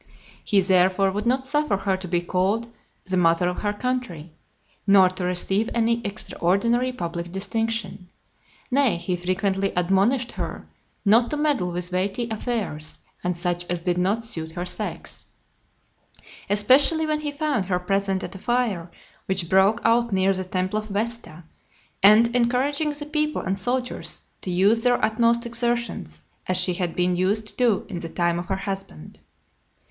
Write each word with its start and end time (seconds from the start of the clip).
He, 0.43 0.59
therefore, 0.61 1.11
would 1.11 1.27
not 1.27 1.45
suffer 1.45 1.77
her 1.77 1.95
to 1.95 2.07
be 2.07 2.23
called 2.23 2.67
"the 3.05 3.17
Mother 3.17 3.47
of 3.47 3.59
her 3.59 3.71
Country," 3.71 4.31
nor 4.87 5.09
to 5.09 5.23
receive 5.23 5.69
any 5.75 6.03
extraordinary 6.03 6.91
public 6.91 7.31
distinction. 7.31 8.07
Nay, 8.71 8.97
he 8.97 9.15
frequently 9.15 9.71
admonished 9.75 10.31
her 10.31 10.67
"not 11.05 11.29
to 11.29 11.37
meddle 11.37 11.71
with 11.71 11.91
weighty 11.91 12.27
affairs, 12.31 12.97
and 13.23 13.37
such 13.37 13.63
as 13.65 13.81
did 13.81 13.99
not 13.99 14.25
suit 14.25 14.53
her 14.53 14.65
sex;" 14.65 15.27
especially 16.49 17.05
when 17.05 17.19
he 17.19 17.31
found 17.31 17.65
her 17.67 17.77
present 17.77 18.23
at 18.23 18.33
a 18.33 18.39
fire 18.39 18.89
which 19.27 19.49
broke 19.49 19.81
out 19.83 20.11
near 20.11 20.33
the 20.33 20.43
Temple 20.43 20.79
of 20.79 20.87
Vesta, 20.87 21.43
and 22.01 22.35
encouraging 22.35 22.91
the 22.93 23.05
people 23.05 23.43
and 23.43 23.55
soldiers 23.55 24.23
to 24.41 24.49
use 24.49 24.81
their 24.81 25.05
utmost 25.05 25.45
exertions, 25.45 26.21
as 26.47 26.57
she 26.57 26.73
had 26.73 26.95
been 26.95 27.15
used 27.15 27.49
to 27.49 27.55
do 27.55 27.85
in 27.87 27.99
the 27.99 28.09
time 28.09 28.39
of 28.39 28.47
her 28.47 28.55
husband. 28.65 29.19